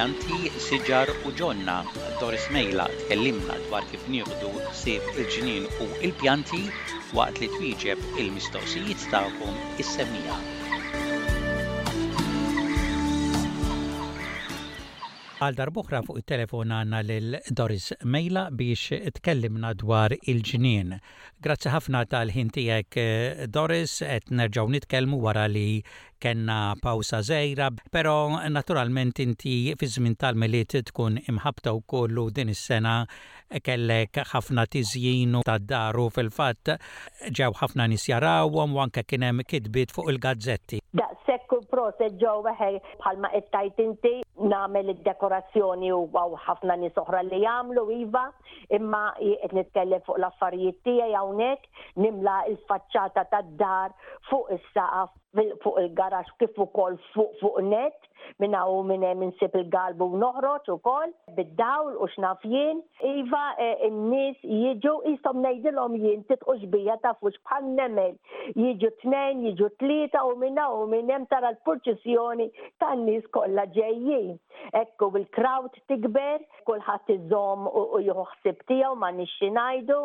pjanti, 0.00 0.50
siġar 0.66 1.10
u 1.28 1.30
ġonna. 1.40 1.74
Doris 2.20 2.46
Mejla 2.54 2.86
tkellimna 3.02 3.58
dwar 3.66 3.84
kif 3.90 4.06
nieħdu 4.14 4.52
sib 4.82 5.10
il-ġinin 5.16 5.66
u 5.86 5.90
il-pjanti 6.08 6.62
waqt 7.20 7.42
li 7.42 7.50
twieġeb 7.58 8.06
il-mistoqsijiet 8.24 9.04
tagħkom 9.16 9.60
is-semija. 9.84 10.38
Għal 15.40 15.56
darbuħra 15.58 16.00
fuq 16.04 16.18
il-telefon 16.20 16.72
għanna 16.78 16.98
l-Doris 17.04 17.86
Mejla 18.04 18.42
biex 18.52 18.98
tkellimna 19.16 19.70
dwar 19.80 20.12
il-ġnien. 20.18 20.92
Grazzi 21.40 21.70
ħafna 21.72 22.02
tal-ħintijek 22.12 22.98
eh, 23.00 23.46
Doris, 23.48 23.94
et 24.04 24.28
nerġaw 24.36 24.68
nitkellmu 24.74 25.16
wara 25.24 25.46
li 25.48 25.80
kenna 26.20 26.74
pawsa 26.84 27.22
zejra, 27.24 27.70
pero 27.88 28.36
naturalment 28.52 29.16
inti 29.24 29.72
fi 29.72 29.88
żmien 29.88 30.18
tal 30.20 30.36
melit 30.36 30.74
tkun 30.90 31.16
imħabta 31.32 31.72
u 31.72 31.80
kollu 31.88 32.26
din 32.36 32.52
is-sena 32.52 32.98
kellek 33.64 34.20
ħafna 34.34 34.66
tiżjin 34.70 35.38
ta' 35.48 35.56
daru 35.58 36.10
fil-fatt 36.12 36.74
ġew 37.32 37.56
ħafna 37.62 37.88
nisjarawhom 37.94 38.76
u 38.76 38.82
anke 38.84 39.06
kien 39.08 39.24
hemm 39.30 39.46
kitbiet 39.48 39.96
fuq 39.96 40.12
il-gazzetti. 40.12 40.82
Daqshekk 41.00 41.56
proset 41.72 42.20
ġew 42.20 42.36
weħej 42.50 42.76
bħalma 43.00 43.32
qed 43.38 43.48
tajt 43.54 43.80
inti 43.88 44.14
namel 44.48 44.88
id-dekorazzjoni 44.94 45.92
u 45.92 46.04
ħafna 46.46 46.76
nies 46.80 46.96
oħra 47.02 47.20
li 47.28 47.42
jagħmlu 47.44 47.84
iva, 48.04 48.24
imma 48.78 49.02
qed 49.18 49.56
nitkellem 49.58 50.04
fuq 50.06 50.18
l-affarijiet 50.20 50.80
tiegħi 50.86 51.14
hawnhekk 51.16 51.86
nimla 52.06 52.40
l-faċċata 52.54 53.26
tad-dar 53.34 53.94
fuq 54.30 54.52
is-saqaf 54.56 55.16
fuq 55.62 55.82
il-garax 55.84 56.32
kif 56.40 56.56
ukoll 56.58 56.96
fuq 57.14 57.36
fuq 57.40 57.60
net 57.68 58.06
minn 58.42 58.52
hawn 58.58 58.88
minn 58.88 59.04
hemm 59.06 59.22
insib 59.28 59.54
il-galbu 59.60 60.08
noħroġ 60.22 60.70
ukoll 60.74 61.12
bid-dawl 61.36 61.92
u 62.02 62.08
x'naf 62.12 62.42
jien. 62.46 62.80
Iva 63.00 63.40
e, 63.58 63.68
in 63.86 63.96
nies 64.10 64.42
jiġu 64.42 64.92
jistgħu 65.08 65.32
ngħidilhom 65.44 65.96
jien 66.02 66.24
titqux 66.28 66.66
ta' 66.74 66.96
tafux 67.06 67.38
bħal 67.46 67.70
nemel. 67.78 68.14
Jiġu 68.56 68.90
tnejn, 69.02 69.44
jiġu 69.48 69.70
tlieta 69.80 70.24
u 70.28 70.34
minn 70.42 70.60
u 70.66 70.86
minn 70.92 71.10
hemm 71.10 71.26
tara 71.32 71.54
l-purċissjoni 71.54 72.50
tan-nies 72.82 73.26
kollha 73.34 73.64
ġejjin. 73.76 74.29
Ekku 74.80 75.06
il 75.20 75.24
kraut 75.36 75.78
tikber, 75.88 76.44
kulħadd 76.70 77.12
iżomm 77.16 77.66
u 77.82 78.02
joħsib 78.10 78.62
tiegħu 78.72 78.92
ma 79.02 79.10
nixxi 79.20 79.50
ngħidu, 79.56 80.00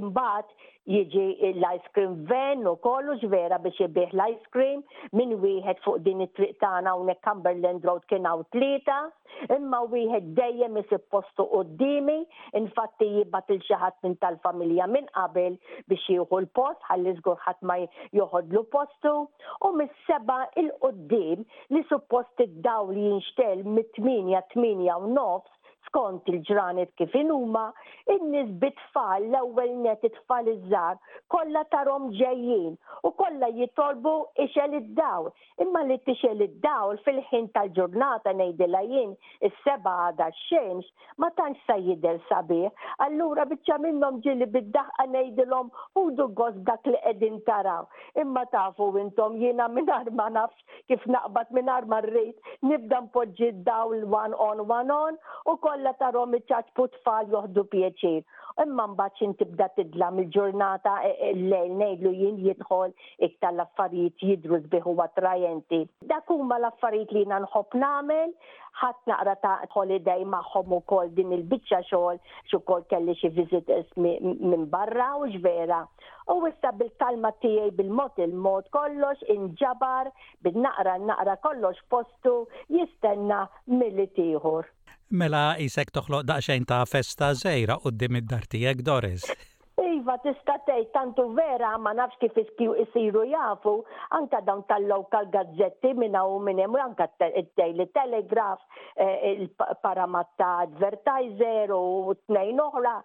imbagħad 0.00 0.54
jieġi 0.86 1.24
l-ice 1.52 1.90
cream 1.96 2.12
van 2.30 2.62
u 2.70 2.74
kollu 2.86 3.16
vera 3.32 3.58
biex 3.62 3.80
jibih 3.82 4.12
l-ice 4.14 4.50
cream 4.54 4.82
minn 5.18 5.32
wieħed 5.42 5.80
fuq 5.86 6.02
din 6.06 6.22
it-triq 6.26 6.54
tagħna 6.62 6.92
hawnhekk 6.94 7.22
Cumberland 7.26 7.86
Road 7.88 8.04
kien 8.10 8.28
hawn 8.30 8.44
tlieta, 8.54 8.98
imma 9.56 9.80
wieħed 9.92 10.28
dejjem 10.38 10.78
isib 10.82 11.08
postu 11.14 11.46
qudiemi, 11.50 12.20
infatti 12.60 13.08
jibgħat 13.16 13.52
il 13.56 13.64
xi 13.66 13.80
ħadd 13.82 13.98
minn 14.06 14.14
tal-familja 14.22 14.86
minn 14.94 15.10
qabel 15.18 15.58
biex 15.90 16.06
jieħu 16.14 16.40
l-post 16.44 16.86
ħalli 16.92 17.16
żgur 17.18 17.42
ħadd 17.48 17.66
ma 17.70 17.80
joħodlu 18.20 18.64
postu 18.76 19.16
u 19.66 19.72
mis-seba' 19.80 20.40
il-qudiem 20.62 21.42
li 21.74 21.82
suppost 21.90 22.46
id-dawl 22.46 22.94
jinxtel 23.00 23.66
mit-8 23.66 24.34
8 24.38 24.64
u 24.94 25.12
nofs 25.18 25.50
skont 25.88 26.22
il-ġranet 26.30 26.92
kif 27.00 27.14
inuma, 27.18 27.68
in-nies 28.12 28.48
bit-tfal 28.62 29.26
l-ewwel 29.30 29.72
net 29.84 30.04
it-tfal 30.08 30.48
iż-żgħar 30.52 30.98
kollha 31.34 31.62
tarhom 31.72 32.08
ġejjin 32.18 32.74
u 33.06 33.10
kollha 33.20 33.48
jitolbu 33.58 34.12
ixel 34.44 34.76
id-dawl. 34.80 35.30
Imma 35.64 35.84
li 35.88 35.98
tixel 36.06 36.42
id-dawl 36.48 36.98
fil-ħin 37.06 37.48
tal-ġurnata 37.56 38.34
ngħidilha 38.38 38.82
jien 38.90 39.14
is-seba 39.48 39.94
għadha 40.08 40.28
x-xemx 40.34 41.10
ma 41.22 41.30
tantx 41.38 41.62
se 41.70 41.76
jidher 41.86 42.18
sabiħ. 42.30 42.70
Allura 43.08 43.46
biċċa 43.50 43.78
minnhom 43.84 44.18
ġili 44.24 44.48
bid-daħqa 44.56 45.08
ngħidilhom 45.12 45.70
u 46.02 46.06
dugos 46.18 46.56
dak 46.68 46.84
li 46.90 46.96
qegħdin 47.06 47.38
taraw. 47.48 47.86
Imma 48.24 48.44
tafu 48.52 48.90
intom 49.02 49.38
jiena 49.42 49.68
minnar 49.76 50.10
ma 50.18 50.28
nafx 50.32 50.64
kif 50.90 51.04
naqbad 51.14 51.52
minnar 51.60 51.86
ma 51.92 52.00
rrid 52.04 52.34
nibda 52.70 53.00
npoġġi 53.06 53.52
d-dawl 53.60 54.06
one 54.16 54.36
on 54.48 54.62
one 54.70 54.94
on 54.96 55.18
u 55.52 55.56
kollha 55.66 55.85
kollha 55.86 55.98
tarhom 55.98 56.32
iċaċpu 56.34 56.84
tfal 56.98 57.28
joħdu 57.30 57.62
pieċir. 57.70 58.22
Imma 58.64 58.86
mbagħad 58.90 59.36
tibda 59.38 59.68
tidla 59.76 60.08
mill-ġurnata 60.16 60.94
l-lejl 61.30 61.52
e, 61.52 61.62
e, 61.62 61.74
ngħidlu 61.78 62.10
jien 62.18 62.38
jidħol 62.42 62.92
iktar 63.28 63.52
l-affarijiet 63.54 64.24
jidru 64.24 64.58
sbiħu 64.64 64.94
attrajenti. 65.04 65.80
Dak 66.10 66.26
huma 66.32 66.56
l-affarijiet 66.58 67.12
li 67.12 67.22
jiena 67.22 67.38
nħobb 67.44 67.76
nagħmel, 67.84 68.32
ħadd 68.80 69.10
naqra 69.12 69.36
ta' 69.44 69.56
holiday 69.76 70.24
magħhom 70.34 70.74
ukoll 70.80 71.12
din 71.16 71.34
il-biċċa 71.36 71.80
xogħol 71.92 72.18
x'ukoll 72.50 72.86
kelli 72.90 73.14
xi 73.20 73.30
viżit 73.36 73.70
minn 74.02 74.66
barra 74.72 75.12
u 75.20 75.28
ġvera. 75.36 75.84
U 76.34 76.40
issa 76.48 76.72
bil-talma 76.74 77.30
tiegħi 77.44 77.76
bil 77.78 77.92
mot 78.00 78.18
il-mod 78.24 78.72
kollox 78.74 79.22
inġabar 79.36 80.10
bil-naqra 80.42 80.96
naqra 81.06 81.36
kollox 81.46 81.78
postu 81.92 82.40
jistenna 82.72 83.44
mill-li 83.68 84.10
Mela 85.14 85.54
jisek 85.62 85.90
toħloq 85.94 86.24
daċxajn 86.28 86.64
ta' 86.66 86.80
festa 86.90 87.28
żejra 87.38 87.76
qudiem 87.82 88.16
id-dartijek 88.18 88.80
Doris. 88.82 89.22
Iva, 89.78 90.16
tista' 90.18 90.56
tantu 90.92 91.28
vera 91.34 91.76
ma 91.78 91.92
nafx 91.94 92.18
kif 92.18 92.34
isiru 92.82 93.22
jafu 93.30 93.74
anka 94.18 94.40
dawn 94.42 94.64
tal-lokal 94.66 95.28
gazzetti 95.30 95.92
minna 95.94 96.24
u 96.26 96.40
minn 96.42 96.58
u 96.66 96.74
anka 96.82 97.06
il 97.36 97.46
tejli 97.54 97.86
telegraf, 97.94 98.58
eh, 98.96 99.30
il-paramat 99.38 100.28
ta' 100.42 100.56
advertiser 100.66 101.70
u 101.70 102.12
tnejn 102.26 102.58
oħra 102.66 102.96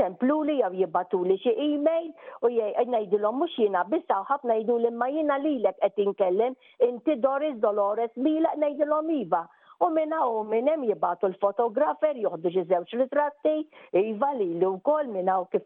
ċempluli 0.00 0.62
jew 0.62 0.72
jibatuli 0.80 1.36
xi 1.44 1.52
e-mail 1.66 2.08
u 2.40 2.48
ngħidulhom 2.54 3.36
mhux 3.44 3.60
jina 3.60 3.84
bissa 3.84 4.22
u 4.24 4.28
ħafna 4.32 4.56
jgħidu 4.62 4.80
li 4.86 4.96
ma 4.96 5.12
jiena 5.12 5.36
lilek 5.44 5.76
qed 5.84 6.06
inkellem 6.08 6.56
inti 6.88 7.20
Doris 7.20 7.60
Dolores 7.60 8.12
l 8.16 8.46
ngħidulhom 8.48 9.10
iva 9.26 9.44
u 9.86 9.90
minna 9.90 10.20
u 10.28 10.40
minnem 10.44 10.82
jibatu 10.84 11.24
l-fotografer 11.30 12.18
juħdu 12.22 12.50
ġizewċ 12.52 12.98
ritratti, 13.00 13.52
iva 13.96 14.28
li 14.36 14.48
l-ukol 14.58 15.06
minna 15.08 15.38
u 15.40 15.46
kif 15.54 15.64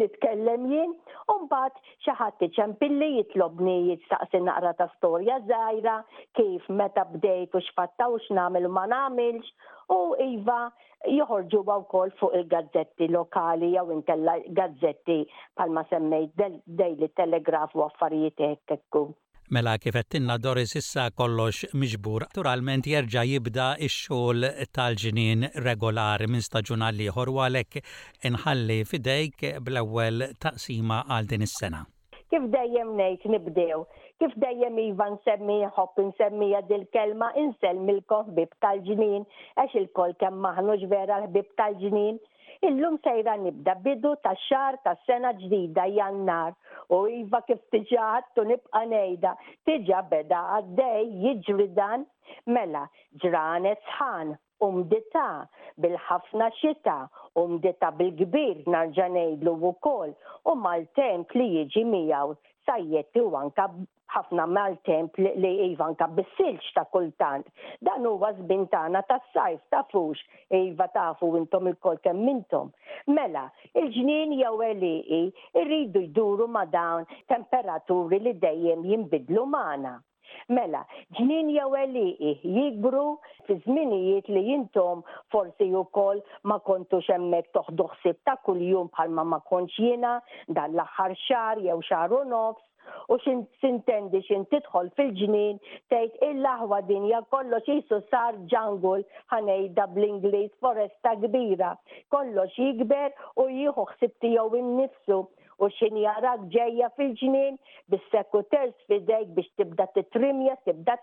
nitkellem 0.00 0.64
jien, 0.70 0.94
u 1.32 1.34
mbat 1.42 1.76
xaħat 2.06 2.46
ċempilli 2.56 3.08
jitlobni 3.18 3.74
jitsaqsi 3.90 4.40
naqra 4.46 4.72
ta' 4.78 4.86
storja 4.94 5.36
zaħira, 5.50 5.98
kif 6.40 6.70
meta 6.80 7.04
bdejt 7.18 7.52
u 7.52 7.62
xfatta 7.66 8.08
u 8.14 8.16
xnamil 8.28 8.70
u 8.70 8.72
ma 8.78 8.86
namilx, 8.94 9.50
u 9.92 10.00
iva 10.30 10.62
joħorġu 11.18 11.60
baw 11.68 11.84
kol 11.92 12.14
fuq 12.22 12.38
il-gazzetti 12.40 13.10
lokali 13.18 13.74
jew 13.76 13.92
inkella 13.98 14.38
gazzetti 14.60 15.20
palma 15.52 15.84
semmejt 15.92 16.48
Daily 16.80 17.12
Telegraf 17.20 17.76
u 17.76 17.84
affarijiet 17.90 18.40
hekk 18.72 19.04
Mela 19.54 19.74
kifettinna 19.82 20.34
Doris 20.42 20.72
issa 20.78 21.02
kollox 21.18 21.58
miġbur, 21.80 22.24
naturalment 22.26 22.86
jerġa 22.90 23.22
jibda 23.28 23.66
ix-xogħol 23.86 24.46
tal-ġinien 24.78 25.44
regolari 25.66 26.26
minn 26.32 26.42
staġunali 26.46 27.04
liħor 27.04 27.30
u 27.30 27.36
għalhekk 27.44 27.82
inħalli 28.30 28.78
fidejk 28.92 29.52
bl-ewwel 29.68 30.26
taqsima 30.46 30.98
għal 31.16 31.30
din 31.34 31.46
is-sena. 31.46 31.84
Kif 32.34 32.48
dejjem 32.56 32.90
ngħid 32.98 33.30
nibdew, 33.36 33.78
kif 34.24 34.34
dejjem 34.48 34.80
iva 34.88 35.06
nsemmi 35.14 35.60
ħobb 35.78 36.02
insemmija 36.08 36.64
dil-kelma 36.72 37.30
inselmilkom 37.46 38.32
ħbib 38.32 38.58
tal-ġinien 38.66 39.28
għax 39.62 39.80
il-kol 39.84 40.18
kemm 40.24 40.42
maħnux 40.48 40.90
vera 40.96 41.22
ħbib 41.28 41.54
tal-ġinien 41.62 42.18
Illum 42.64 42.96
sejra 43.04 43.34
nibda 43.44 43.74
bidu 43.84 44.12
ta' 44.26 44.36
xar 44.46 44.74
ta' 44.84 44.94
sena 45.06 45.30
ġdida 45.40 45.84
jannar 45.98 46.52
u 46.94 46.96
iva 47.20 47.40
kif 47.46 47.62
tu 48.36 48.42
nibqa 48.50 48.82
nejda 48.92 49.32
tiġa 49.66 50.00
beda 50.14 50.38
għaddej 50.56 51.04
jiġri 51.24 51.66
dan 51.80 52.00
mela 52.56 52.84
ġranet 53.24 53.80
sħan 53.96 54.28
umdita 54.68 55.26
bil-ħafna 55.86 56.48
xita 56.62 56.96
umdita 57.44 57.88
bil-kbir 58.00 58.56
narġa 58.76 59.06
ngħidlu 59.18 59.54
wkoll 59.72 60.16
u 60.48 60.52
mal-temp 60.64 61.28
li 61.40 61.46
jiġi 61.58 61.82
miegħu 61.92 62.38
sajjet 62.68 63.16
u 63.22 63.32
anka 63.38 63.64
ħafna 64.14 64.44
mal-temp 64.56 65.18
li 65.42 65.50
Iva 65.68 65.86
anka 65.90 66.06
bissilx 66.18 66.70
ta' 66.76 66.84
kultant. 66.94 67.46
Dan 67.88 68.06
huwa 68.10 68.30
zbintana 68.38 69.02
ta' 69.10 69.18
sajf 69.36 69.60
ta' 69.74 69.82
fux 69.92 70.22
Iva 70.60 70.86
tafu 70.96 71.30
intom 71.40 71.70
il-kol 71.72 71.98
kemm 72.06 72.22
mintom. 72.28 72.72
Mela, 73.16 73.46
il-ġnien 73.82 74.36
jew 74.40 74.56
eliqi 74.70 75.22
irridu 75.60 76.04
jduru 76.10 76.48
ma' 76.56 76.66
dawn 76.78 77.08
temperaturi 77.34 78.22
li 78.28 78.34
dejjem 78.46 78.86
jinbidlu 78.92 79.46
magħna. 79.56 79.96
Mela, 80.56 80.80
ġnien 81.18 81.50
jew 81.56 81.70
eliqi 81.82 82.32
jikbru 82.56 83.04
fi 83.46 83.56
żminijiet 83.66 84.28
li 84.34 84.42
jintom 84.50 85.02
forsi 85.32 85.68
wkoll 85.82 86.22
ma 86.50 86.58
kontux 86.68 87.06
hemmhekk 87.12 87.52
toħdu 87.58 87.86
ħsieb 87.94 88.20
ta' 88.28 88.36
kuljum 88.48 88.90
bħalma 88.96 89.24
ma 89.34 89.40
kontx 89.50 89.80
jiena 89.84 90.14
dan 90.48 90.74
l-aħħar 90.78 91.16
xar 91.26 91.62
jew 91.66 91.78
xaru 91.88 92.22
nofs 92.34 92.64
u 93.12 93.16
xin 93.24 93.38
sintendi 93.64 94.20
xin 94.26 94.42
tidħol 94.52 94.90
fil-ġnien 94.98 95.60
tgħid 95.92 96.18
il-laħwa 96.30 96.82
dinja 96.90 97.22
kollox 97.34 97.70
jisu 97.72 98.02
sar 98.10 98.36
ġangul 98.52 99.06
ħanejda 99.32 99.86
bl-Ingliż 99.94 100.50
foresta 100.64 101.14
kbira. 101.22 101.70
Kollox 102.12 102.52
jikber 102.60 103.10
u 103.40 103.48
jieħu 103.48 103.88
ħsib 103.94 104.18
tiegħu 104.26 104.60
innifsu 104.60 105.22
u 105.62 105.68
xin 105.78 105.96
jarak 106.04 106.40
ġeja 106.54 106.88
fil-ġnien 106.98 107.58
bis 107.92 108.04
fil 108.12 108.44
fidejk 108.88 109.28
biex 109.36 109.50
tibda 109.58 109.86
titrimja, 109.94 110.54
tibda 110.66 110.96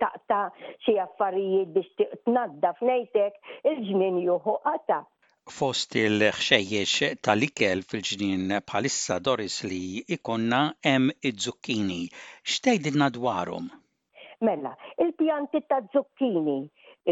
taqta 0.00 0.40
xie 0.84 0.96
affarijiet 1.06 1.68
biex 1.76 1.90
tnadda 2.24 2.72
f'nejtek 2.78 3.34
il-ġnien 3.72 4.18
juhu 4.26 4.56
għata. 4.72 4.98
Fost 5.58 5.96
il-ħxejjex 6.02 7.16
tal-ikel 7.26 7.82
fil-ġnien 7.90 8.44
bħalissa 8.70 9.18
Doris 9.26 9.56
li 9.70 9.82
ikonna 10.16 10.62
hemm 10.88 11.08
id 11.30 11.38
zukkini. 11.46 12.00
X'tgħidilna 12.50 13.08
dwarhom? 13.18 13.66
Mella, 14.46 14.74
il-pjanti 15.06 15.60
ta' 15.70 15.82
zukkini 15.94 16.58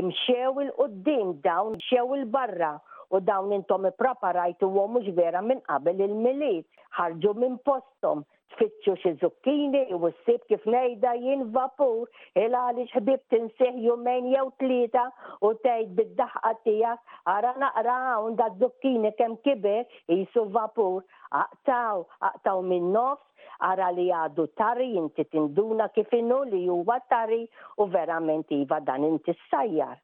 imxew 0.02 0.52
il-qoddim 0.66 1.28
dawn, 1.46 1.75
imxew 1.78 2.14
il-barra 2.19 2.75
u 3.10 3.18
dawn 3.28 3.52
intom 3.54 3.86
propa 3.98 4.30
rajtu 4.36 4.66
għom 4.70 4.92
mux 4.96 5.08
vera 5.14 5.40
minn 5.42 5.60
qabel 5.68 6.00
il-miliet. 6.04 6.66
ħarġu 6.98 7.32
minn 7.42 7.56
postom, 7.66 8.20
tfittxu 8.54 8.94
xi 9.02 9.12
zukkini 9.22 9.80
u 9.94 9.98
s-sib 10.10 10.44
kif 10.50 10.62
nejda 10.74 11.12
jien 11.22 11.42
vapur 11.56 12.06
il 12.42 12.54
għalix 12.58 12.94
ħbib 13.00 13.24
tinseħ 13.34 13.80
jumen 13.86 14.28
jew 14.34 14.44
tlieta 14.62 15.04
u 15.42 15.50
tgħid 15.64 15.96
bid-daħqa 15.98 16.52
tijak 16.64 17.16
ara 17.34 17.50
naqra 17.64 17.96
għun 18.20 18.38
da 18.42 18.46
zukkini 18.62 19.10
kemm 19.18 19.40
kiber 19.46 19.82
jisu 20.10 20.46
vapur. 20.54 21.02
Aqtaw, 21.42 22.06
aqtaw 22.30 22.62
minn 22.66 22.92
nofs, 22.94 23.24
ara 23.70 23.90
li 23.94 24.06
għadu 24.22 24.46
tari 24.58 24.92
inti 25.02 25.26
tinduna 25.30 25.90
kif 25.94 26.14
inhu 26.18 26.42
li 26.52 26.62
huwa 26.68 27.00
tari 27.10 27.42
u 27.78 27.86
verament 27.90 28.50
iva 28.62 28.78
dan 28.80 29.02
inti 29.10 29.30
s-sajjar. 29.34 29.98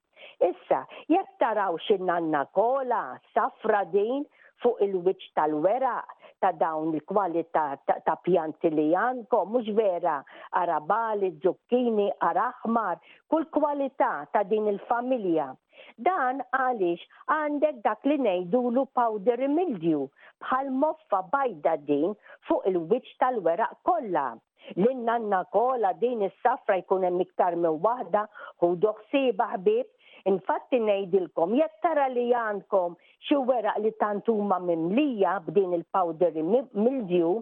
Issa, 0.45 0.85
jekk 1.09 1.39
taraw 1.41 1.77
xinnanna 1.81 2.45
kola, 2.53 3.17
safra 3.33 3.85
din 3.89 4.25
fuq 4.61 4.77
il-wiċ 4.85 5.33
tal-weraq 5.37 6.13
ta' 6.41 6.53
dawn 6.61 6.93
il-kwalità 6.97 7.65
ta' 7.87 8.17
pjanti 8.25 8.69
li 8.71 8.87
janko, 8.93 9.45
mhux 9.49 9.73
vera 9.79 10.19
arabali, 10.53 11.31
zucchini, 11.41 12.11
araħmar, 12.29 12.99
kull 13.31 13.47
kwalità 13.51 14.13
ta' 14.33 14.43
din 14.45 14.69
il-familja. 14.73 15.49
Dan 15.97 16.43
għaliex 16.57 17.09
għandek 17.39 17.81
dak 17.85 18.05
li 18.09 18.19
ngħidulu 18.21 18.85
powder 18.97 19.41
mildew 19.49 20.03
bħal 20.45 20.69
moffa 20.85 21.23
bajda 21.33 21.77
din 21.89 22.13
fuq 22.49 22.67
il-wiċ 22.73 23.17
tal-weraq 23.25 23.81
kollha. 23.89 24.29
L-nanna 24.77 25.45
kola 25.55 25.95
din 25.97 26.25
is-safra 26.29 26.77
jkun 26.83 27.05
hemm 27.07 27.25
iktar 27.25 27.55
minn 27.57 27.81
waħda 27.87 28.27
u 28.69 28.75
doħsiba 28.89 29.51
ħbib 29.57 29.87
Infatti 30.27 30.79
ngħidilkom 30.83 31.53
jekk 31.59 31.83
tara 31.87 32.07
li 32.13 32.23
għandkom 32.37 32.95
xi 33.29 33.37
weraq 33.51 33.79
li 33.83 33.93
tantuma 34.01 34.57
mimlija 34.63 35.35
b'din 35.49 35.77
il-powder 35.77 36.35
mildew, 36.81 37.35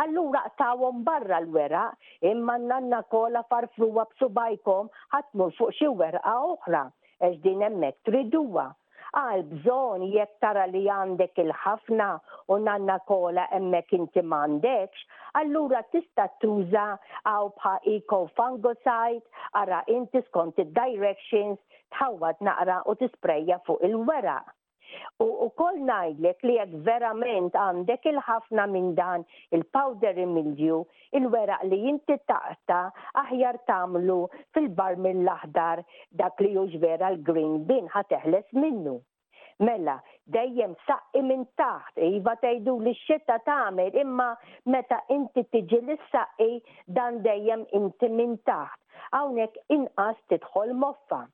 allura 0.00 0.44
tawhom 0.60 1.02
barra 1.08 1.40
l-weraq 1.44 2.30
imma 2.32 2.56
nanna 2.64 3.02
kola 3.12 3.42
farfruwa 3.50 4.06
b'subajkom 4.12 4.88
ħatmur 5.16 5.54
fuq 5.58 5.76
xi 5.78 5.92
werqa 6.02 6.34
oħra 6.52 6.84
għax 7.20 7.42
din 7.48 7.66
hemmhekk 7.70 8.08
triduwa. 8.10 8.70
għal 9.18 9.40
bżon 9.50 10.02
jek 10.14 10.36
tara 10.40 10.68
li 10.70 10.84
għandek 10.96 11.40
il-ħafna 11.42 12.04
u 12.54 12.58
nanna 12.62 12.94
kola 13.08 13.48
emmek 13.56 13.90
inti 13.98 14.22
mandekx, 14.22 15.00
allura 15.40 15.80
tista 15.90 16.28
tuża 16.38 16.84
għaw 17.26 17.48
bħa 17.58 17.72
eco 17.96 18.20
fungicide, 18.38 19.26
għara 19.58 19.80
inti 19.96 20.22
skont 20.28 20.62
il-directions 20.62 21.58
tħawad 21.94 22.40
naqra 22.46 22.74
u 22.90 22.94
tispreja 23.00 23.56
fuq 23.66 23.84
il-weraq. 23.88 24.50
U, 25.22 25.26
u 25.46 25.46
kol 25.60 25.76
najdlek 25.88 26.40
li 26.48 26.54
jek 26.58 26.72
verament 26.86 27.54
għandek 27.64 28.08
il-ħafna 28.10 28.64
minn 28.72 28.88
dan 28.98 29.22
il-powder 29.54 30.18
mildew, 30.30 30.80
il-weraq 31.18 31.62
li 31.70 31.78
jinti 31.84 32.16
taqta 32.30 32.78
aħjar 33.22 33.60
tamlu 33.70 34.18
fil-bar 34.56 34.98
mill-aħdar 35.04 35.84
dak 36.22 36.42
li 36.42 36.50
jux 36.56 36.80
vera 36.82 37.12
l-green 37.14 37.60
bin 37.70 37.86
ħateħles 37.94 38.50
minnu. 38.64 38.96
Mela, 39.62 39.98
dejjem 40.34 40.70
saqqi 40.88 41.20
minn 41.22 41.44
taħt, 41.60 41.98
iva 42.18 42.32
tajdu 42.42 42.74
li 42.86 42.94
xita 43.02 43.36
tamer, 43.46 43.94
imma 44.02 44.30
meta 44.74 45.02
inti 45.14 45.44
tiġi 45.52 45.80
li 45.86 45.96
saqqi 46.12 46.62
dan 46.98 47.20
dejjem 47.26 47.66
inti 47.78 48.08
minn 48.08 48.34
taħt. 48.48 48.80
Għawnek 49.14 49.60
inqas 49.76 50.24
tidħol 50.32 50.72
moffa. 50.82 51.26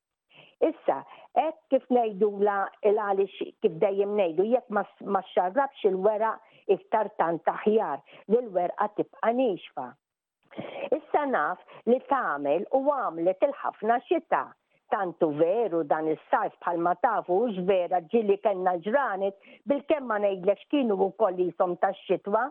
Issa, 0.61 1.03
ek 1.37 1.57
kif 1.73 1.83
nejdu 1.93 2.29
la 2.47 2.61
il-għalix 2.91 3.41
kif 3.65 3.73
dejjem 3.83 4.15
nejdu, 4.17 4.45
jekk 4.55 4.79
ma 5.13 5.21
xarrabx 5.33 5.85
il-wera 5.91 6.31
iktar 6.77 7.11
tant 7.21 7.43
taħjar, 7.47 8.01
l-werqa 8.33 8.89
tibqa 8.97 9.33
nixfa. 9.41 9.89
Issa 10.97 11.27
naf 11.29 11.61
li 11.93 11.99
tamel 12.09 12.65
u 12.75 12.81
għamlet 12.97 13.45
il-ħafna 13.51 14.01
xita. 14.09 14.47
Tantu 14.95 15.29
veru 15.37 15.81
dan 15.91 16.07
il-sajf 16.09 16.55
bħal 16.63 16.81
ma 16.87 16.93
tafu 17.05 17.37
vera 17.69 17.99
ġilli 18.13 18.37
kena 18.41 18.77
ġranet 18.87 19.37
bil-kemma 19.67 20.19
nejdlex 20.25 20.65
kienu 20.73 20.97
u 21.09 21.11
kollisom 21.21 21.75
ta' 21.83 21.91
xitwa 22.07 22.45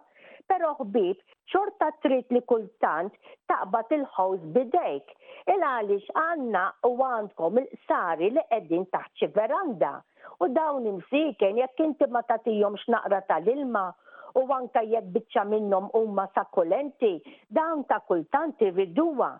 pero 0.47 0.74
ħbib 0.80 1.21
xorta 1.51 1.88
trid 2.06 2.31
li 2.33 2.42
kultant 2.51 3.13
taqbad 3.50 3.92
il 3.97 4.03
ħos 4.18 4.44
bidejk. 4.56 5.13
Il 5.53 5.65
għaliex 5.69 6.09
għandna 6.24 6.62
u 6.89 6.94
għandkom 7.07 7.62
il-sari 7.62 8.31
li 8.36 8.44
qegħdin 8.51 8.86
taħt 8.95 9.21
xi 9.24 9.31
veranda. 9.38 9.94
U 10.45 10.50
dawn 10.57 10.88
imsiken 10.92 11.62
jekk 11.62 11.86
inti 11.89 12.09
ma 12.15 12.21
tagħtihomx 12.30 12.89
naqra 12.95 13.21
tal-ilma 13.30 13.86
u 14.42 14.45
għanka 14.51 14.86
jekk 14.94 15.12
biċċa 15.18 15.45
minnhom 15.53 15.89
huma 15.97 16.27
sakkulenti, 16.36 17.13
dawn 17.59 17.86
ta' 17.89 18.01
kultanti 18.07 18.69
riduwa 18.71 19.33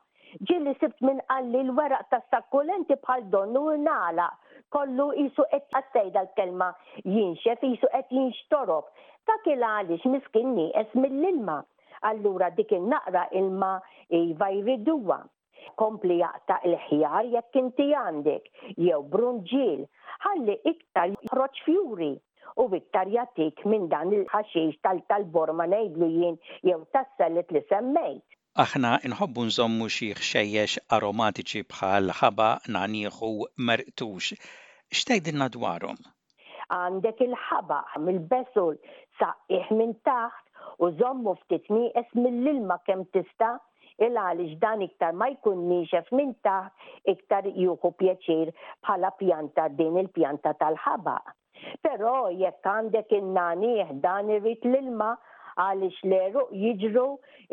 ġilli 0.50 0.72
sibt 0.80 1.00
minn 1.06 1.20
qalli 1.30 1.60
l-weraq 1.64 2.08
ta' 2.12 2.20
sakkulenti 2.34 2.96
bħal 3.04 3.22
donnu 3.36 3.62
u 3.72 3.76
nala. 3.84 4.26
Kollu 4.76 5.06
jisu 5.20 5.46
qed 5.52 5.70
għattejda 5.80 6.24
l-kelma 6.26 6.68
jinxef, 7.06 7.62
jisu 7.64 7.88
qed 7.94 8.12
jinxtorob. 8.18 8.90
Ta' 9.26 9.38
kila 9.46 9.70
għalix 9.80 10.10
miskinni 10.12 10.68
mill-ilma. 11.04 11.60
Allura 12.10 12.50
dik 12.58 12.74
naqra 12.92 13.28
ilma 13.40 13.76
iva 14.20 14.50
jriduwa. 14.58 15.20
Kompli 15.80 16.20
jaqta 16.20 16.60
il-ħjar 16.70 17.32
jekk 17.34 17.58
inti 17.62 17.88
għandek, 17.98 18.46
jew 18.88 19.00
brunġil, 19.14 19.82
ħalli 20.26 20.56
iktar 20.72 21.10
jħroċ 21.16 21.64
fjuri 21.66 22.12
u 22.62 22.68
iktar 22.78 23.10
jatik 23.12 23.66
minn 23.68 23.88
dan 23.92 24.14
il-ħaxix 24.14 24.78
tal 24.84 25.02
ma 25.58 25.66
nejdlu 25.66 26.08
jien 26.20 26.38
jew 26.64 26.78
tassalet 26.94 27.52
li 27.52 27.66
semmejt. 27.70 28.26
Aħna 28.64 28.90
nħobbu 29.12 29.44
nżommu 29.50 29.88
xi 29.92 30.06
xejjex 30.16 30.76
aromatiċi 30.96 31.64
bħal 31.72 32.12
ħaba, 32.22 32.46
nanieħu, 32.76 33.32
mertux. 33.68 34.38
X'tgħidilna 34.96 35.50
dwarhom? 35.52 35.98
Għandek 36.72 37.20
il-ħaba 37.26 37.80
mill-besul 38.06 38.78
saqqiħ 39.20 39.76
minn 39.76 39.92
taħt 40.08 40.80
u 40.80 40.90
żommu 41.02 41.34
ftit 41.42 41.68
nieqes 41.76 42.16
mill-ilma 42.16 42.80
kemm 42.88 43.04
tista' 43.12 43.58
il 44.08 44.16
għaliex 44.16 44.56
dan 44.64 44.88
iktar 44.88 45.12
ma 45.20 45.28
jkun 45.36 45.68
nixef 45.74 46.08
minn 46.16 46.32
taħt 46.48 47.12
iktar 47.12 47.52
juħu 47.52 47.92
pjaċir 48.06 48.56
bħala 48.88 49.12
pjanta 49.20 49.68
din 49.76 50.00
il-pjanta 50.06 50.56
tal-ħaba. 50.64 51.20
Però 51.84 52.18
jekk 52.32 52.64
għandek 52.78 53.18
in 53.20 53.32
naniħ 53.36 53.98
dan 54.00 54.32
irrit 54.40 54.64
l-ilma 54.72 55.18
għaliex 55.62 56.00
leru 56.12 56.42
jiġru 56.62 57.04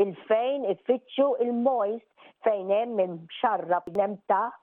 il-fejn 0.04 0.64
ifittxu 0.75 1.26
il-mojst 1.44 2.06
fejn 2.47 2.68
hemm 2.75 2.97
minn 3.00 3.18
xarra 3.40 3.82
b'nem 3.87 4.16
taħt 4.32 4.61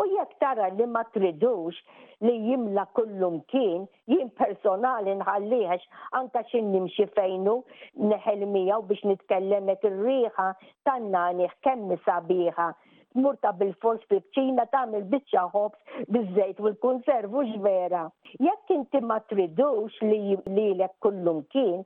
U 0.00 0.04
jekk 0.08 0.36
tara 0.40 0.66
li 0.72 0.84
ma 0.88 1.02
tridux 1.12 1.76
li 2.24 2.32
jimla 2.46 2.86
kullum 2.96 3.34
kien, 3.52 3.82
jim 4.08 4.30
personali 4.40 5.12
nħalliħax 5.18 6.16
anka 6.20 6.40
xin 6.48 6.70
nimxi 6.72 7.04
fejnu 7.16 7.54
neħel 8.12 8.44
biex 8.54 9.02
nitkellemet 9.10 9.84
ir-riħa 9.90 10.46
tannani 10.88 11.50
kemm 11.64 11.92
sabiħa. 12.06 12.68
Murta 13.20 13.52
bil-fors 13.60 14.00
fi 14.08 14.20
bċina 14.32 14.64
tagħmel 14.72 15.04
biċċa 15.12 15.44
ħobs 15.54 16.08
bil 16.12 16.26
żejt 16.38 16.60
u 16.60 16.70
l-kunservu 16.72 17.44
ġvera. 17.52 18.04
Jekk 18.40 18.72
inti 18.80 19.00
ma 19.00 19.20
tridux 19.28 19.92
li 20.08 20.20
jilek 20.46 20.96
kullum 21.04 21.44
kien, 21.52 21.84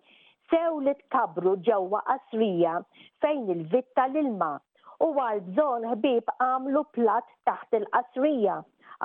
sew 0.50 0.78
li 0.86 0.92
tkabru 1.00 1.52
ġewwa 1.68 2.00
qasrija 2.08 2.74
fejn 3.24 3.48
il-vitta 3.54 4.04
l-ilma 4.10 4.50
u 5.06 5.08
għal 5.24 5.42
bżon 5.50 5.86
ħbib 5.94 6.30
għamlu 6.46 6.82
plat 6.96 7.28
taħt 7.50 7.78
il-qasrija 7.80 8.56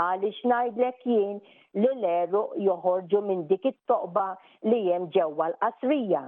għaliex 0.05 0.39
ngħidlek 0.51 1.03
jien 1.09 1.37
li 1.83 1.91
eru 2.13 2.41
joħorġu 2.67 3.21
minn 3.29 3.45
dik 3.51 3.69
it-toqba 3.71 4.25
li 4.71 4.79
hemm 4.87 5.07
ġewwa 5.15 5.47
l-qasrija. 5.51 6.23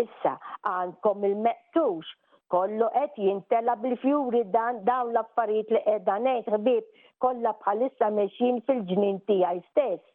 Issa 0.00 0.32
għandkom 0.70 1.26
il-meqtux 1.28 2.14
kollu 2.54 2.88
qed 2.96 3.18
jintela 3.26 3.74
bil-fjuri 3.84 4.44
dan 4.56 4.80
dawn 4.88 5.10
l-affarijiet 5.12 5.74
li 5.76 5.82
qiegħda 5.88 6.16
ngħid 6.26 6.52
ħbib 6.56 6.92
kollha 7.26 7.52
bħalissa 7.60 8.08
mexjin 8.20 8.62
fil-ġnien 8.68 9.20
tiegħi 9.28 9.62
stess. 9.68 10.08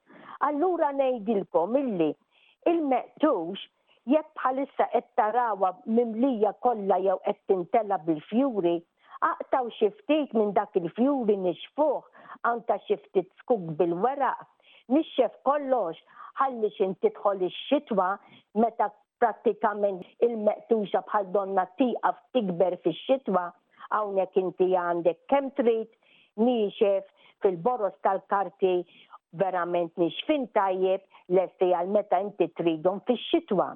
Allura 0.49 0.89
ngħidilkom 0.97 1.75
illi 1.83 2.09
il-meqtux 2.73 3.69
jekk 4.09 4.29
bħalissa 4.37 4.85
qed 4.91 5.09
tarawa 5.19 5.69
mimlija 5.97 6.51
kollha 6.65 6.97
jew 7.03 7.15
qed 7.25 7.41
tintella 7.51 7.97
bil-fjuri, 8.07 8.73
aqtaw 9.29 9.67
xi 9.77 9.89
ftit 9.97 10.31
minn 10.37 10.53
dak 10.57 10.77
il-fjuri 10.79 11.35
nixfuh 11.43 12.47
anka 12.51 12.77
xi 12.87 12.97
ftit 13.03 13.27
skuk 13.43 13.67
bil-weraq. 13.81 14.47
Nixxef 14.95 15.35
kollox 15.45 15.99
ħalli 16.39 16.71
xin 16.77 16.95
tidħol 17.03 17.43
ix-xitwa 17.49 18.07
meta 18.63 18.87
prattikament 19.21 20.01
il-meqtuxa 20.25 21.03
bħal 21.09 21.27
donna 21.35 21.67
tiqaf 21.77 22.17
tikber 22.33 22.77
fix-xitwa 22.85 23.43
hawnhekk 23.93 24.39
inti 24.47 24.71
għandek 24.79 25.19
kemm 25.29 25.51
trid 25.59 25.91
nixef 26.47 27.05
fil-boros 27.43 27.99
tal-karti 28.07 28.73
verament 29.43 29.93
nixfin 30.01 30.49
tajjeb 30.57 31.05
lesti 31.37 31.69
għal 31.77 31.93
meta 31.93 32.23
inti 32.25 32.49
tridhom 32.57 33.03
fix-xitwa. 33.09 33.69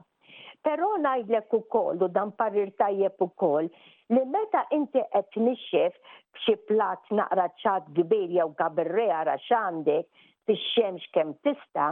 Pero 0.64 0.96
najdlek 0.98 1.52
u 1.52 1.60
koll, 1.62 2.04
u 2.04 2.08
dan 2.08 2.30
parir 2.40 2.70
tajjeb 2.80 3.22
u 3.22 3.28
koll, 3.36 3.68
li 4.16 4.22
meta 4.36 4.62
inti 4.78 5.02
qed 5.12 5.36
nixxef 5.46 5.98
b'xi 6.38 6.56
plat 6.70 7.10
naqra 7.20 7.50
ċad 7.62 7.90
kbir 7.98 8.32
jew 8.38 8.46
kabirre 8.62 9.10
ara 9.18 9.36
x'għandek 9.44 10.08
fix-xemx 10.48 11.10
kemm 11.18 11.36
tista', 11.44 11.90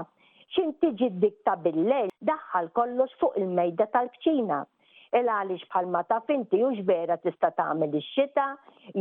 xin 0.56 0.72
tiġi 0.84 1.10
dikta 1.26 1.50
ta' 1.52 1.60
billej 1.66 2.08
daħħal 2.32 2.72
kollox 2.80 3.20
fuq 3.22 3.36
il-mejda 3.44 3.90
tal-kċina. 3.98 4.62
Il 5.20 5.28
għaliex 5.36 5.68
bħalma 5.74 6.06
ta' 6.08 6.22
finti 6.32 6.64
u 6.64 6.72
xbera 6.80 7.20
tista' 7.26 7.52
tagħmel 7.60 8.00
ix-xita 8.00 8.48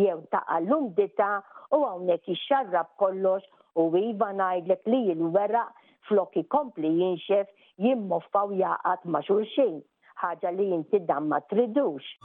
jew 0.03 0.19
ta' 0.35 0.43
l-umdita 0.65 1.31
u 1.79 1.85
hawnhekk 1.87 2.35
ixxarrab 2.35 2.91
kollox 3.05 3.47
u 3.79 3.87
iva 4.03 4.33
ngħidlek 4.43 4.91
li 4.95 5.05
l-weraq 5.15 5.79
flok 6.11 6.31
ikompli 6.43 6.91
jinxef 7.01 7.47
jimmoffaw 7.85 8.51
jaqat 8.63 9.07
ma' 9.13 9.25
xulxin, 9.29 9.79
ħaġa 10.25 10.55
li 10.59 10.69
jinti 10.75 11.05
damma 11.13 11.43
tridux. 11.55 12.17